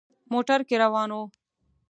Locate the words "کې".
0.67-0.75